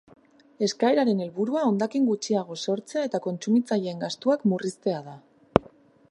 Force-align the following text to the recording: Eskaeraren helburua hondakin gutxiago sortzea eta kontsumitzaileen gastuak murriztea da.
Eskaeraren 0.67 1.19
helburua 1.25 1.65
hondakin 1.71 2.07
gutxiago 2.11 2.57
sortzea 2.71 3.03
eta 3.09 3.19
kontsumitzaileen 3.25 4.01
gastuak 4.05 4.47
murriztea 4.55 5.03
da. 5.11 5.19